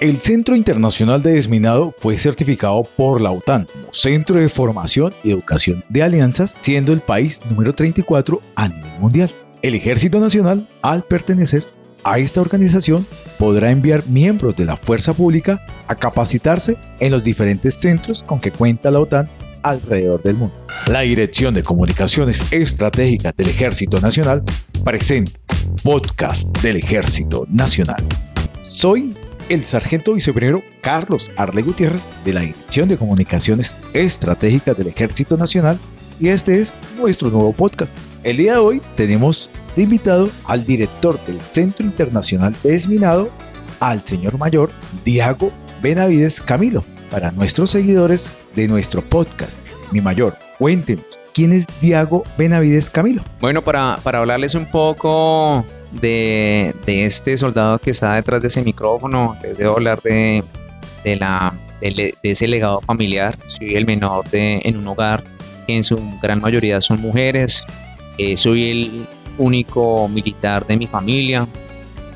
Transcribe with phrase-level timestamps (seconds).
[0.00, 5.30] El Centro Internacional de Desminado fue certificado por la OTAN como Centro de Formación y
[5.30, 9.30] Educación de Alianzas, siendo el país número 34 a nivel mundial.
[9.60, 11.66] El Ejército Nacional, al pertenecer
[12.02, 13.06] a esta organización,
[13.38, 18.52] podrá enviar miembros de la fuerza pública a capacitarse en los diferentes centros con que
[18.52, 19.28] cuenta la OTAN
[19.62, 20.54] alrededor del mundo.
[20.86, 24.42] La Dirección de Comunicaciones Estratégicas del Ejército Nacional
[24.82, 25.32] presenta
[25.82, 28.02] podcast del Ejército Nacional.
[28.62, 29.12] Soy
[29.50, 35.76] el sargento viceprimero Carlos Arle Gutiérrez de la Dirección de Comunicaciones Estratégicas del Ejército Nacional
[36.20, 37.92] y este es nuestro nuevo podcast.
[38.22, 43.28] El día de hoy tenemos de invitado al director del Centro Internacional de Desminado,
[43.80, 44.70] al señor mayor
[45.04, 45.50] Diago
[45.82, 46.84] Benavides Camilo.
[47.10, 49.58] Para nuestros seguidores de nuestro podcast,
[49.90, 53.22] mi mayor, cuéntenos, ¿quién es Diago Benavides Camilo?
[53.40, 59.36] Bueno, para, para hablarles un poco de, este soldado que está detrás de ese micrófono,
[59.42, 60.44] les debo hablar de,
[61.04, 63.36] de, la, de, ese legado familiar.
[63.46, 65.24] Soy el menor de, en un hogar
[65.66, 67.64] que en su gran mayoría son mujeres.
[68.18, 69.06] Eh, soy el
[69.38, 71.48] único militar de mi familia,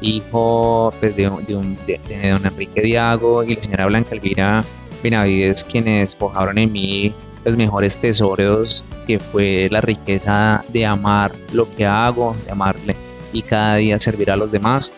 [0.00, 4.64] hijo pues, de, de, don Enrique Diago y la señora Blanca Elvira
[5.02, 11.72] Benavides, quienes forjaron en mí los mejores tesoros que fue la riqueza de amar lo
[11.74, 12.96] que hago, de amarle
[13.32, 14.92] y cada día servir a los demás.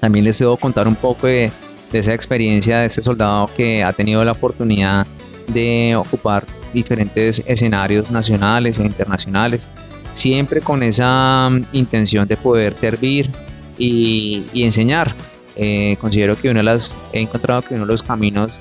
[0.00, 1.50] También les debo contar un poco de,
[1.92, 5.06] esa experiencia de este soldado que ha tenido la oportunidad
[5.48, 9.68] de ocupar diferentes escenarios nacionales e internacionales,
[10.12, 13.30] siempre con esa mm, intención de poder servir
[13.78, 15.14] y, enseñar.
[15.56, 18.60] Eh, considero que uno de las, he encontrado que uno de los caminos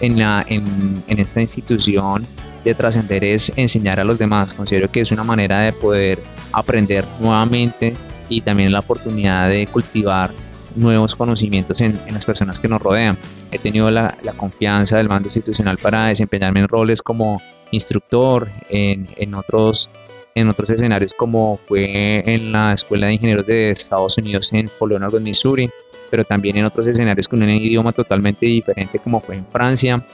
[0.00, 2.26] en, la, en, en esta institución
[2.64, 4.52] de trascender es enseñar a los demás.
[4.52, 7.94] Considero que es una manera de poder aprender nuevamente
[8.28, 10.32] y también la oportunidad de cultivar
[10.74, 13.18] nuevos conocimientos en, las personas que nos rodean.
[13.50, 17.40] He tenido la, confianza del mando institucional para desempeñarme en roles como
[17.70, 19.90] instructor en, en, otros,
[20.34, 24.98] en otros escenarios como fue en la Escuela de Ingenieros de Estados Unidos en Polo
[25.20, 25.70] Missouri,
[26.10, 30.04] pero también en otros escenarios con un idioma totalmente diferente como fue en Francia,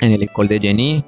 [0.00, 1.04] en el École de Genie.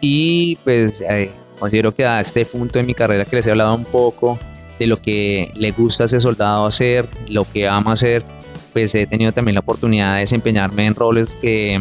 [0.00, 3.74] Y pues eh, considero que a este punto de mi carrera que les he hablado
[3.74, 4.38] un poco,
[4.78, 8.24] de lo que le gusta a ese soldado hacer, lo que ama hacer,
[8.72, 11.80] pues he tenido también la oportunidad de desempeñarme en roles que,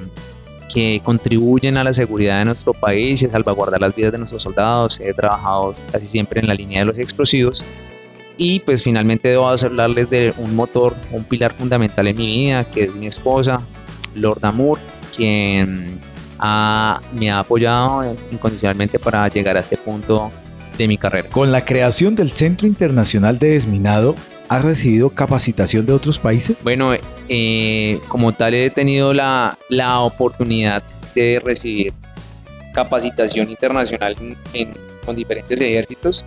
[0.72, 4.44] que contribuyen a la seguridad de nuestro país y a salvaguardar las vidas de nuestros
[4.44, 5.00] soldados.
[5.00, 7.64] He trabajado casi siempre en la línea de los explosivos
[8.38, 12.84] y pues finalmente debo hablarles de un motor, un pilar fundamental en mi vida, que
[12.84, 13.60] es mi esposa,
[14.16, 14.80] Lord Amour,
[15.16, 16.00] quien
[17.14, 20.32] me ha apoyado incondicionalmente para llegar a este punto
[20.78, 21.30] de mi carrera.
[21.30, 24.16] Con la creación del Centro Internacional de Desminado,
[24.50, 26.58] ¿has recibido capacitación de otros países?
[26.64, 26.92] Bueno,
[27.30, 30.84] eh, como tal he tenido la, la, oportunidad
[31.14, 31.94] de recibir
[32.74, 34.16] capacitación internacional
[35.06, 36.26] con diferentes ejércitos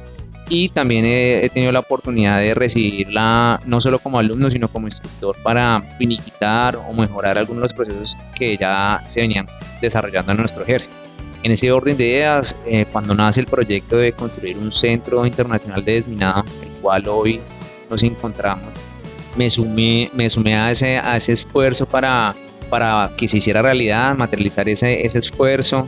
[0.49, 5.37] y también he, tenido la oportunidad de recibirla no solo como alumno, sino como instructor
[5.43, 9.47] para finiquitar o mejorar algunos de los procesos que ya se venían
[9.81, 10.95] desarrollando en nuestro ejército.
[11.43, 15.84] En ese orden de ideas, eh, cuando nace el proyecto de construir un centro internacional
[15.84, 17.41] de desminado, el cual hoy
[17.91, 18.69] nos encontramos,
[19.37, 22.34] me sumé, me sumé a, ese, a ese esfuerzo para,
[22.71, 25.87] para que se hiciera realidad, materializar ese, ese esfuerzo,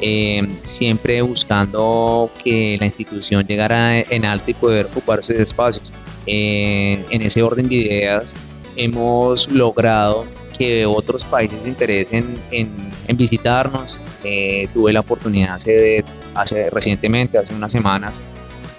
[0.00, 5.92] eh, siempre buscando que la institución llegara en alto y poder ocupar esos espacios.
[6.26, 8.34] en ese orden de ideas,
[8.76, 12.72] hemos logrado que otros países se interesen en,
[13.06, 16.04] en visitarnos, eh, tuve la oportunidad hace,
[16.34, 18.20] hace, recientemente, hace unas semanas,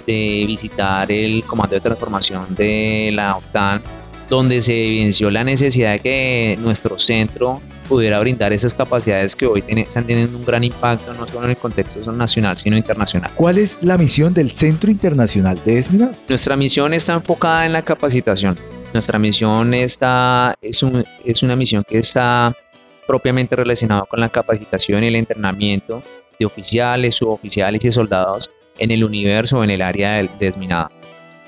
[0.05, 3.81] de visitar el Comando de Transformación de la OTAN,
[4.29, 9.63] donde se evidenció la necesidad de que nuestro centro pudiera brindar esas capacidades que hoy
[9.67, 13.31] están teniendo un gran impacto no solo en el contexto nacional, sino internacional.
[13.35, 16.11] ¿Cuál es la misión del Centro Internacional de Desminado?
[16.27, 18.57] Nuestra misión está enfocada en la capacitación.
[18.93, 22.53] Nuestra misión está, es, un, es una misión que está
[23.07, 26.03] propiamente relacionado con la capacitación y el entrenamiento
[26.37, 30.89] de oficiales, suboficiales y soldados en el universo o en el área del desminado.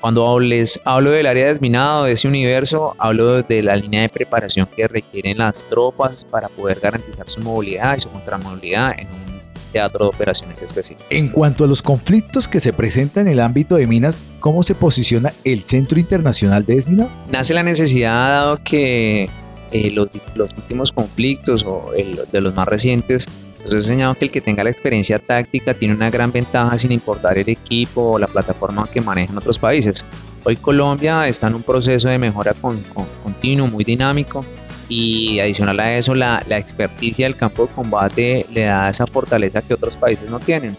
[0.00, 4.66] Cuando les hablo del área desminado, de ese universo, hablo de la línea de preparación
[4.74, 9.40] que requieren las tropas para poder garantizar su movilidad y su contramovilidad en un
[9.72, 11.04] teatro de operaciones específico.
[11.10, 14.74] En cuanto a los conflictos que se presentan en el ámbito de minas, ¿cómo se
[14.74, 17.10] posiciona el Centro Internacional de Desminado?
[17.30, 19.28] Nace la necesidad, dado que
[19.70, 20.08] eh, los,
[20.56, 23.28] últimos conflictos o de los más recientes,
[23.64, 26.92] nos ha enseñado que el que tenga la experiencia táctica tiene una gran ventaja sin
[26.92, 30.04] importar el equipo o la plataforma que manejan otros países.
[30.44, 32.80] Hoy Colombia está en un proceso de mejora con,
[33.22, 34.44] continuo, muy dinámico,
[34.88, 39.62] y adicional a eso la, la experticia del campo de combate le da esa fortaleza
[39.62, 40.76] que otros países no tienen.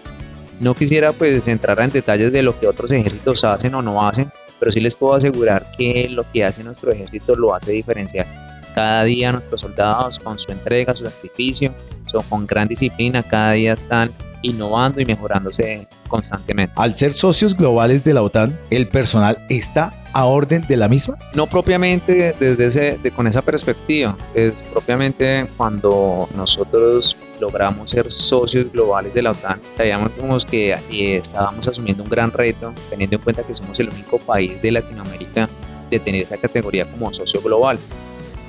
[0.60, 4.32] No quisiera pues entrar en detalles de lo que otros ejércitos hacen o no hacen,
[4.60, 8.51] pero sí les puedo asegurar que lo que hace nuestro ejército lo hace diferenciar.
[8.76, 11.74] Cada día nuestros soldados con su entrega, su sacrificio,
[12.08, 16.74] son con gran disciplina, cada día están innovando y mejorándose constantemente.
[16.78, 21.18] Al ser socios globales de la OTAN, ¿el personal está a orden de la misma?
[21.36, 29.14] No propiamente desde ese, con esa perspectiva, es propiamente cuando nosotros logramos ser socios globales
[29.14, 33.56] de la OTAN, sabíamos que eh, estábamos asumiendo un gran reto, teniendo en cuenta que
[33.56, 35.50] somos el único país de Latinoamérica
[35.90, 37.78] de tener esa categoría como socio global.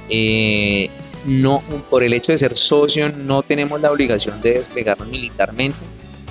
[0.09, 0.91] Eh,
[1.25, 5.79] no, por el hecho de ser socio no tenemos la obligación de desplegarnos militarmente,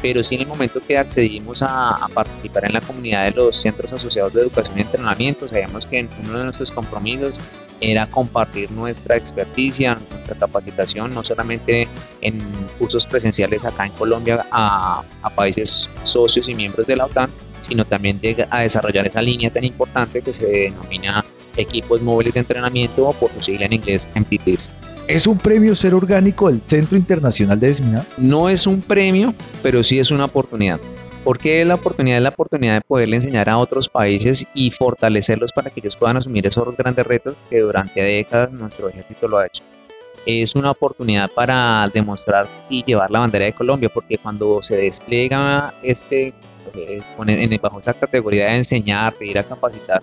[0.02, 3.94] pero sí en el momento que accedimos a, participar en la comunidad de los centros
[3.94, 7.40] asociados de educación y entrenamiento, sabíamos que uno de nuestros compromisos
[7.80, 11.88] era compartir nuestra experticia, nuestra capacitación, no solamente
[12.22, 12.40] en
[12.78, 17.32] cursos presenciales acá en Colombia a, a países socios y miembros de la OTAN,
[17.62, 18.20] sino también
[18.50, 21.24] a desarrollar esa línea tan importante que se denomina
[21.58, 24.70] equipos móviles de entrenamiento o por su sigla en inglés MPTs.
[25.08, 28.06] ¿Es un premio ser orgánico del Centro Internacional de Desminado?
[28.18, 30.80] No es un premio, pero sí es una oportunidad.
[31.24, 35.52] ¿Por qué la oportunidad es la oportunidad de poderle enseñar a otros países y fortalecerlos
[35.52, 39.46] para que ellos puedan asumir esos grandes retos que durante décadas nuestro ejército lo ha
[39.46, 39.64] hecho?
[40.26, 45.74] Es una oportunidad para demostrar y llevar la bandera de Colombia, porque cuando se despliega
[45.84, 46.34] este,
[46.74, 50.02] eh, bajo esa categoría de enseñar, de ir a capacitar,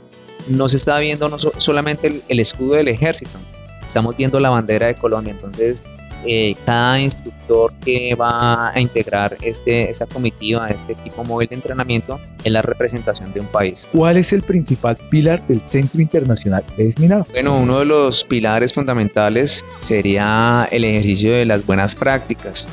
[0.49, 3.39] no se está viendo no solamente el, escudo del ejército,
[3.87, 5.33] estamos viendo la bandera de Colombia.
[5.33, 5.83] Entonces,
[6.25, 12.19] eh, cada instructor que va a integrar este, esta comitiva, este equipo móvil de entrenamiento,
[12.43, 13.89] es la representación de un país.
[13.93, 17.25] ¿Cuál es el principal pilar del Centro Internacional de Desminado?
[17.31, 22.67] Bueno, uno de los pilares fundamentales sería el ejercicio de las buenas prácticas.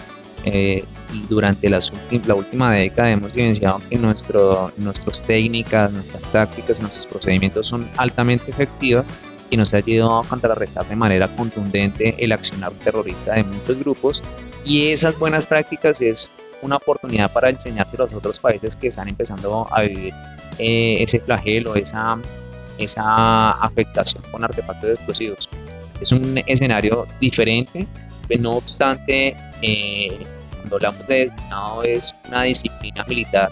[0.46, 0.84] Eh,
[1.28, 1.92] durante las
[2.26, 8.52] la última década hemos evidenciado que nuestro, nuestras técnicas, nuestras tácticas, nuestros procedimientos son altamente
[8.52, 9.06] efectivos
[9.50, 14.24] y nos ha ayudado a contrarrestar de manera contundente el accionar terrorista de muchos grupos
[14.64, 16.30] y esas buenas prácticas es
[16.62, 20.14] una oportunidad para enseñarte a los otros países que están empezando a vivir
[20.60, 22.20] eh, ese flagelo, esa,
[22.78, 25.50] esa afectación con artefactos explosivos.
[26.02, 27.88] Es un escenario diferente,
[28.40, 30.18] no obstante, eh,
[30.66, 33.50] cuando hablamos de destinado es una disciplina militar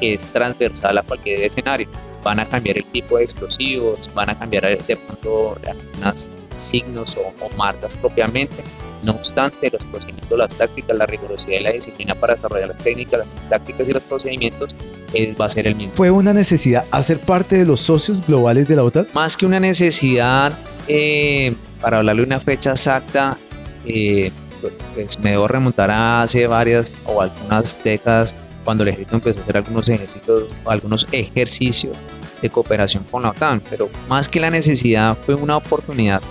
[0.00, 1.88] que es transversal a cualquier escenario.
[2.22, 6.26] Van a cambiar el tipo de explosivos, van a cambiar de pronto algunos
[6.56, 8.56] signos o, marcas propiamente.
[9.02, 13.18] No obstante, los procedimientos, las tácticas, la rigurosidad y la disciplina para desarrollar las técnicas,
[13.20, 14.74] las tácticas y los procedimientos
[15.38, 15.92] va a ser el mismo.
[15.94, 19.06] ¿Fue una necesidad hacer parte de los socios globales de la OTAN?
[19.12, 20.58] Más que una necesidad,
[20.88, 23.36] eh, para hablarle de una fecha exacta,
[23.84, 24.32] eh,
[24.94, 28.34] pues me debo remontar a hace varias o algunas décadas
[28.64, 31.96] cuando el ejército empezó a hacer algunos ejercicios, algunos ejercicios
[32.40, 36.22] de cooperación con la OTAN, pero más que la necesidad fue una oportunidad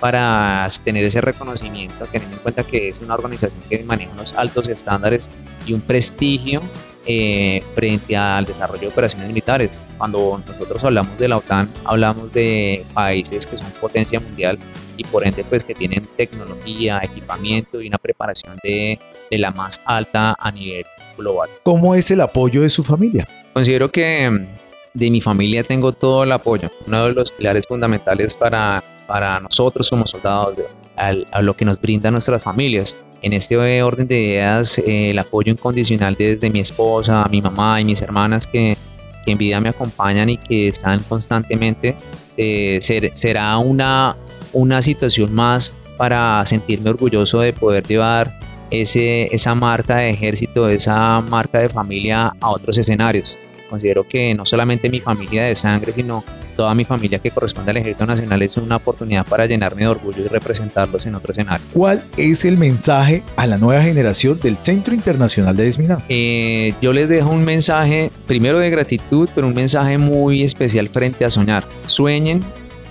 [0.00, 4.68] para tener ese reconocimiento, teniendo en cuenta que es una organización que maneja unos altos
[4.68, 5.30] estándares
[5.66, 6.60] y un prestigio
[7.06, 9.80] eh, frente al desarrollo de operaciones militares.
[9.98, 14.58] Cuando nosotros hablamos de la OTAN, hablamos de países que son potencia mundial
[14.96, 18.98] y por ende pues que tienen tecnología, equipamiento y una preparación de,
[19.30, 20.84] de la más alta a nivel
[21.16, 21.50] global.
[21.62, 23.28] ¿Cómo es el apoyo de su familia?
[23.52, 24.46] Considero que
[24.94, 26.70] de mi familia tengo todo el apoyo.
[26.86, 30.56] Uno de los pilares fundamentales para, para nosotros como soldados,
[30.96, 32.96] a lo que nos brindan nuestras familias.
[33.20, 37.84] En este orden de ideas, eh, el apoyo incondicional desde mi esposa, mi mamá y
[37.84, 38.76] mis hermanas que,
[39.24, 41.96] que en vida me acompañan y que están constantemente,
[42.36, 42.78] eh,
[43.14, 44.14] será una,
[44.52, 48.30] una situación más para sentirme orgulloso de poder llevar
[48.70, 53.38] ese, esa marca de ejército, esa marca de familia a otros escenarios.
[53.74, 56.22] Considero que no solamente mi familia de sangre, sino
[56.54, 60.24] toda mi familia que corresponde al Ejército Nacional es una oportunidad para llenarme de orgullo
[60.24, 61.66] y representarlos en otro escenario.
[61.72, 66.02] ¿Cuál es el mensaje a la nueva generación del Centro Internacional de Desminado?
[66.08, 71.24] Eh, yo les dejo un mensaje, primero de gratitud, pero un mensaje muy especial frente
[71.24, 71.66] a soñar.
[71.88, 72.44] Sueñen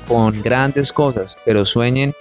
[0.05, 2.13] con grandes cosas, pero sueñen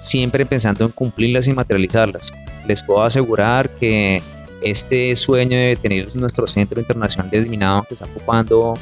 [0.00, 2.32] siempre pensando en cumplirlas y materializarlas.
[2.66, 4.22] Les puedo asegurar que
[4.62, 8.74] este sueño de tener nuestro centro internacional desminado que está ocupando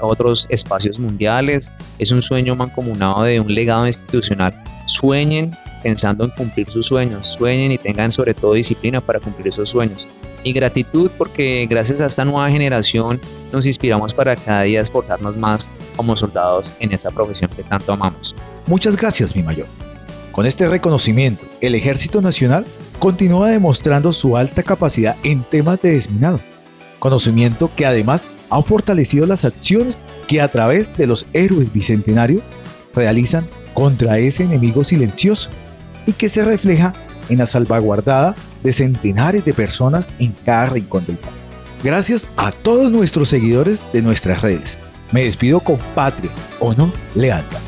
[0.00, 4.54] otros espacios mundiales es un sueño mancomunado de un legado institucional.
[4.86, 9.70] Sueñen pensando en cumplir sus sueños, sueñen y tengan sobre todo disciplina para cumplir esos
[9.70, 10.08] sueños.
[10.42, 13.20] Y gratitud porque gracias a esta nueva generación
[13.52, 18.34] nos inspiramos para cada día esforzarnos más como soldados en esta profesión que tanto amamos.
[18.66, 19.66] Muchas gracias, mi mayor.
[20.32, 22.66] Con este reconocimiento, el Ejército Nacional
[22.98, 26.40] continúa demostrando su alta capacidad en temas de desminado,
[26.98, 32.42] conocimiento que además ha fortalecido las acciones que a través de los héroes bicentenarios
[32.94, 35.50] realizan contra ese enemigo silencioso
[36.06, 36.92] y que se refleja
[37.28, 41.34] en la salvaguardada de centenares de personas en cada rincón del país.
[41.82, 44.78] Gracias a todos nuestros seguidores de nuestras redes.
[45.12, 47.63] Me despido con patria, honor, lealtad.